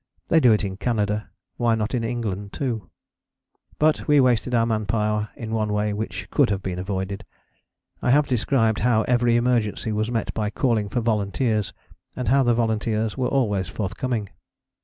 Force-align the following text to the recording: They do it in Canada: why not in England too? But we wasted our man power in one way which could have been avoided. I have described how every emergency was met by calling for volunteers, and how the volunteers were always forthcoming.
They 0.29 0.39
do 0.39 0.51
it 0.51 0.63
in 0.63 0.77
Canada: 0.77 1.29
why 1.57 1.75
not 1.75 1.93
in 1.93 2.03
England 2.03 2.53
too? 2.53 2.89
But 3.77 4.07
we 4.07 4.19
wasted 4.19 4.55
our 4.55 4.65
man 4.65 4.87
power 4.87 5.29
in 5.35 5.51
one 5.53 5.71
way 5.71 5.93
which 5.93 6.27
could 6.31 6.49
have 6.49 6.63
been 6.63 6.79
avoided. 6.79 7.23
I 8.01 8.09
have 8.09 8.25
described 8.25 8.79
how 8.79 9.03
every 9.03 9.35
emergency 9.35 9.91
was 9.91 10.09
met 10.09 10.33
by 10.33 10.49
calling 10.49 10.89
for 10.89 11.01
volunteers, 11.01 11.71
and 12.15 12.29
how 12.29 12.41
the 12.41 12.55
volunteers 12.55 13.15
were 13.15 13.27
always 13.27 13.67
forthcoming. 13.67 14.29